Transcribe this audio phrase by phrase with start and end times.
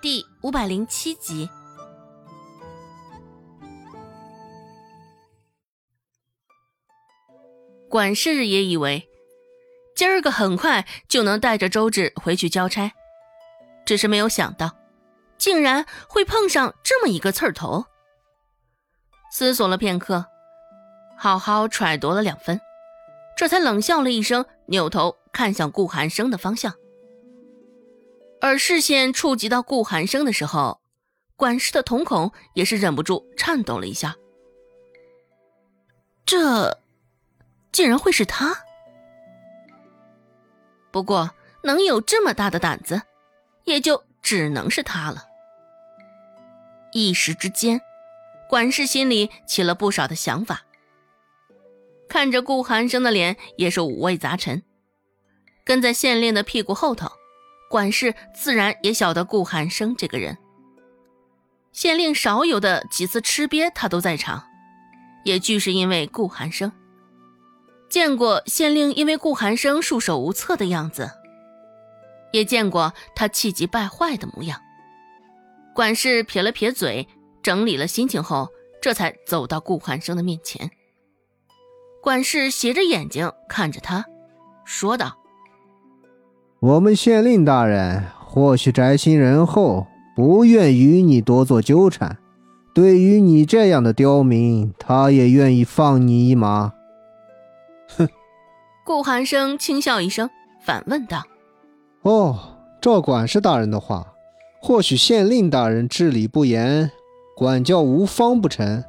[0.00, 1.50] 第五百零七集。
[7.88, 9.08] 管事也以为
[9.96, 12.92] 今儿个很快就能带着周芷回去交差，
[13.84, 14.70] 只是没有想到，
[15.36, 17.84] 竟然会碰上这么一个刺儿头。
[19.32, 20.24] 思索了片刻，
[21.16, 22.60] 好好揣度了两分，
[23.36, 26.72] 这才冷笑了一声，扭头看向顾寒生的方向。
[28.40, 30.80] 而视线触及到顾寒生的时候，
[31.36, 34.16] 管事的瞳孔也是忍不住颤抖了一下。
[36.24, 36.80] 这，
[37.72, 38.56] 竟然会是他？
[40.90, 41.30] 不过
[41.62, 43.02] 能有这么大的胆子，
[43.64, 45.24] 也就只能是他了。
[46.92, 47.80] 一时之间，
[48.48, 50.62] 管事心里起了不少的想法。
[52.08, 54.62] 看着顾寒生的脸，也是五味杂陈。
[55.64, 57.17] 跟在县令的屁股后头。
[57.68, 60.36] 管事自然也晓得顾寒生这个人，
[61.72, 64.42] 县令少有的几次吃瘪，他都在场，
[65.24, 66.72] 也俱是因为顾寒生。
[67.90, 71.10] 见过县令因为顾寒生束手无策的样子，
[72.32, 74.60] 也见过他气急败坏的模样。
[75.74, 77.06] 管事撇了撇嘴，
[77.42, 78.48] 整理了心情后，
[78.80, 80.70] 这才走到顾寒生的面前。
[82.02, 84.04] 管事斜着眼睛看着他，
[84.64, 85.16] 说道。
[86.60, 92.18] 我们县令大人或许宅心仁厚，不愿与你多做纠缠。
[92.74, 96.72] 对于你这样的刁民，他也愿意放你一马。
[97.96, 98.08] 哼！
[98.84, 100.28] 顾寒生轻笑一声，
[100.60, 101.22] 反问道
[102.02, 102.36] ：“哦，
[102.80, 104.14] 照管事大人的话，
[104.60, 106.90] 或许县令大人治理不严，
[107.36, 108.82] 管教无方不成。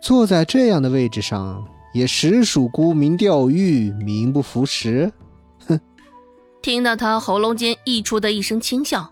[0.00, 5.12] 坐在这样的位置上，也实属沽名钓誉，名不符实。”
[6.62, 9.10] 听到他喉咙间溢出的一声轻笑，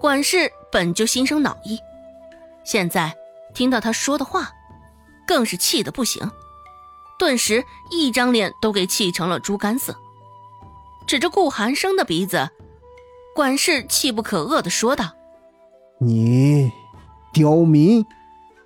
[0.00, 1.78] 管事本就心生恼意，
[2.64, 3.14] 现在
[3.52, 4.50] 听到他说的话，
[5.26, 6.30] 更是气得不行，
[7.18, 9.94] 顿时一张脸都给气成了猪肝色，
[11.06, 12.48] 指着顾寒生的鼻子，
[13.34, 15.12] 管事气不可遏的说道
[16.00, 16.72] ：“你，
[17.34, 18.06] 刁民，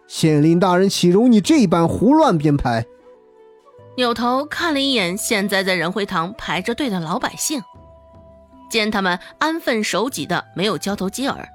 [0.06, 2.86] 县令大人岂容你这般胡乱编排？”
[3.98, 7.60] 扭头看了一眼现在在仁惠堂排着队的老百姓。
[8.68, 11.48] 见他们安分守己的，没有交头接耳，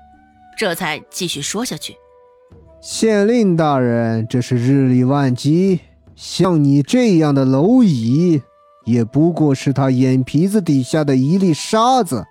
[0.57, 1.95] 这才继续说下去。
[2.81, 5.79] 县令大人，这是日理万机，
[6.15, 8.41] 像你这样的蝼蚁，
[8.85, 12.25] 也不过是他眼皮子底下的一粒沙子。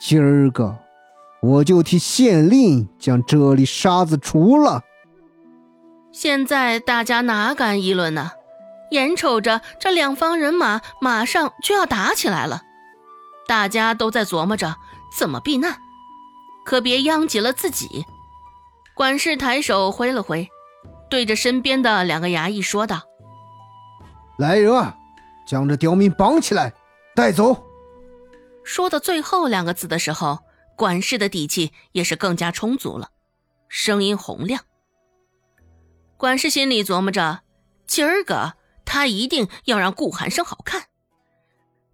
[0.00, 0.78] 今儿个，
[1.42, 4.82] 我就替县令将这粒沙子除了。
[6.12, 8.32] 现在大家哪敢议论呢？
[8.92, 12.62] 眼瞅着这两方人马马上就要打起来了。
[13.48, 14.76] 大家都在琢磨着
[15.10, 15.80] 怎么避难，
[16.66, 18.04] 可别殃及了自己。
[18.94, 20.46] 管事抬手挥了挥，
[21.08, 23.00] 对着身边的两个衙役说道
[24.36, 24.94] ：“来人啊，
[25.46, 26.74] 将这刁民绑起来，
[27.14, 27.64] 带走。”
[28.62, 30.40] 说到最后两个字的时候，
[30.76, 33.08] 管事的底气也是更加充足了，
[33.70, 34.62] 声音洪亮。
[36.18, 37.40] 管事心里琢磨着，
[37.86, 40.88] 今儿个他一定要让顾寒生好看，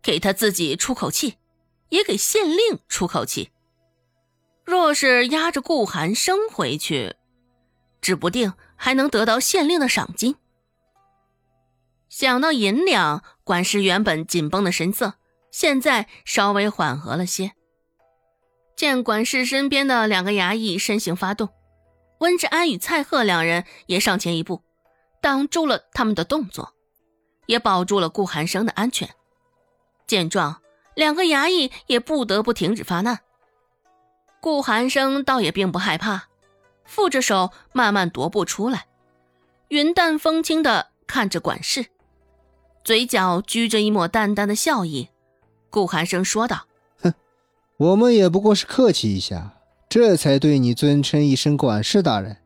[0.03, 1.37] 给他自己出口气。
[1.89, 3.51] 也给县令出口气。
[4.65, 7.15] 若是押着顾寒生回去，
[8.01, 10.37] 指不定还能得到县令的赏金。
[12.09, 15.15] 想到银两，管事原本紧绷的神色，
[15.51, 17.53] 现在稍微缓和了些。
[18.77, 21.49] 见管事身边的两个衙役身形发动，
[22.21, 24.63] 温志安与蔡贺两人也上前一步，
[25.21, 26.75] 挡住了他们的动作，
[27.47, 29.09] 也保住了顾寒生的安全。
[30.07, 30.64] 见状。
[30.95, 33.21] 两个衙役也不得不停止发难。
[34.41, 36.29] 顾寒生倒也并不害怕，
[36.85, 38.87] 负着手慢慢踱步出来，
[39.69, 41.87] 云淡风轻的看着管事，
[42.85, 45.09] 嘴角拘着一抹淡淡的笑意。
[45.71, 46.67] 顾寒生说道
[47.01, 47.15] ：“哼，
[47.79, 49.55] 我们也不过是客气一下，
[49.89, 52.37] 这才对你尊称一声管事大人。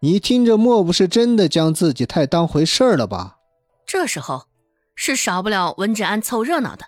[0.00, 3.38] 你听着，莫不是真的将自己太当回事了吧？”
[3.86, 4.46] 这时候
[4.96, 6.86] 是少不了文治安凑热闹的。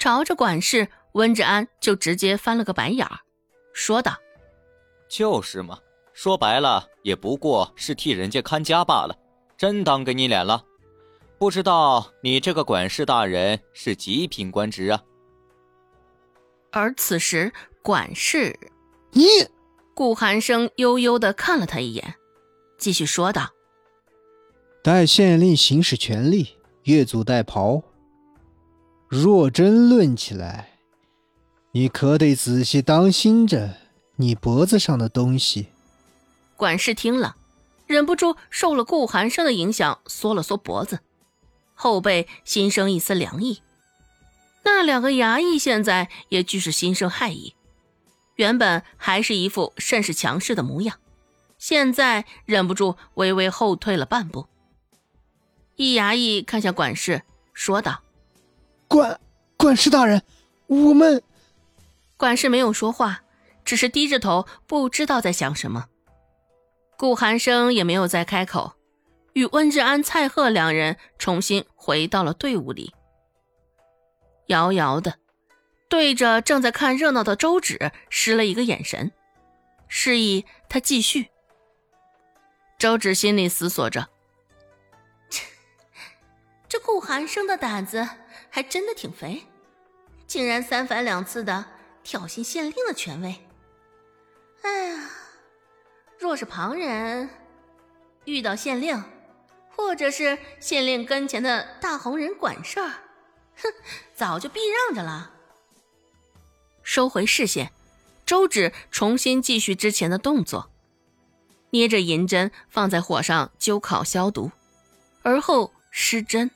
[0.00, 3.20] 朝着管事温志安就直接翻了个白眼儿，
[3.74, 4.16] 说道
[5.10, 5.78] ：“就是嘛，
[6.14, 9.14] 说白了也不过是替人家看家罢了，
[9.58, 10.64] 真当给你脸了？
[11.38, 15.02] 不知道你这个管事大人是极品官职啊。”
[16.72, 17.52] 而此时，
[17.82, 18.58] 管事
[19.12, 19.26] 你
[19.94, 22.14] 顾寒生悠悠的看了他一眼，
[22.78, 23.50] 继续说道
[24.82, 27.82] ：“待县令行使权力，越俎代庖。”
[29.10, 30.78] 若真论起来，
[31.72, 33.74] 你可得仔细当心着
[34.14, 35.66] 你脖子上的东西。
[36.54, 37.34] 管事听了，
[37.88, 41.00] 忍不住受了顾寒生的影响，缩了缩脖子，
[41.74, 43.62] 后背心生一丝凉意。
[44.62, 47.56] 那两个衙役现在也俱是心生害意，
[48.36, 51.00] 原本还是一副甚是强势的模样，
[51.58, 54.46] 现在忍不住微微后退了半步。
[55.74, 57.22] 一衙役看向管事，
[57.52, 58.02] 说道
[58.90, 59.20] ：“管
[59.56, 60.20] 管事大人，
[60.66, 61.22] 我们……”
[62.18, 63.22] 管事没有说话，
[63.64, 65.86] 只是低着头，不知道在想什么。
[66.98, 68.74] 顾寒生也没有再开口，
[69.34, 72.92] 与温志安、蔡贺两人重新回到了队伍里。
[74.48, 75.18] 遥遥的，
[75.88, 79.12] 对着正在看热闹的周芷施了一个眼神，
[79.86, 81.30] 示意他继续。
[82.76, 84.08] 周芷心里思索着：
[86.68, 88.06] 这顾寒生的胆子
[88.50, 89.46] 还真的挺肥，
[90.26, 91.64] 竟然三番两次的
[92.02, 93.34] 挑衅县令的权威。
[94.62, 95.10] 哎呀，
[96.18, 97.30] 若是旁人
[98.24, 99.02] 遇到县令，
[99.74, 102.90] 或者是县令跟前的大红人管事儿。
[103.62, 103.72] 哼，
[104.14, 105.30] 早就避让着了。
[106.82, 107.72] 收回视线，
[108.26, 110.70] 周芷重新继续之前的动作，
[111.70, 114.50] 捏着银针放在火上灸烤消毒，
[115.22, 116.50] 而后施针。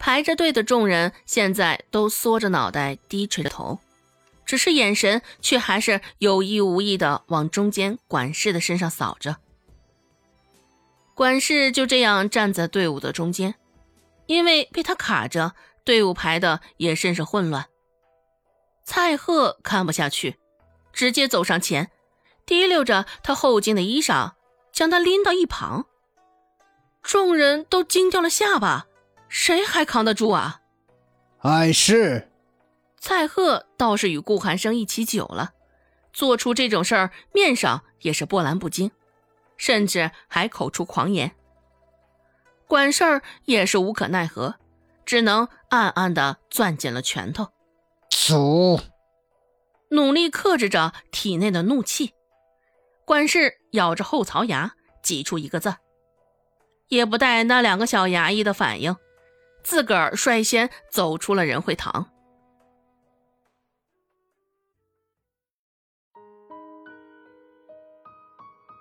[0.00, 3.78] 排着队的众人现在都缩着脑袋，低垂着头，
[4.44, 9.36] 只是眼神却还是有意无意的往中间管事的身上扫着。
[11.14, 13.54] 管事就这样站在队伍的中间。
[14.26, 15.54] 因为被他卡着，
[15.84, 17.66] 队伍排的也甚是混乱。
[18.84, 20.36] 蔡贺看不下去，
[20.92, 21.90] 直接走上前，
[22.46, 24.34] 提溜着他后襟的衣裳，
[24.72, 25.86] 将他拎到一旁。
[27.02, 28.86] 众人都惊掉了下巴，
[29.30, 30.60] 谁还扛得住啊？
[31.38, 32.30] 碍事。
[32.98, 35.54] 蔡贺倒是与顾寒生一起久了，
[36.12, 38.90] 做出这种事儿，面上也是波澜不惊，
[39.56, 41.32] 甚至还口出狂言。
[42.66, 44.56] 管事儿也是无可奈何，
[45.06, 47.48] 只能暗暗的攥紧了拳头，
[48.10, 48.80] 走，
[49.88, 52.12] 努力克制着体内的怒气。
[53.06, 55.76] 管事咬着后槽牙，挤出一个字，
[56.88, 58.94] 也不待那两个小衙役的反应，
[59.62, 62.10] 自个儿率先走出了仁惠堂。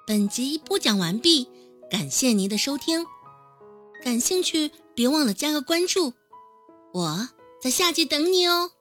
[0.08, 1.48] 本集播讲完毕，
[1.90, 3.06] 感谢您的收听。
[4.04, 6.14] 感兴趣，别忘了加个关注，
[6.94, 7.30] 我
[7.62, 8.72] 在下集等你哦。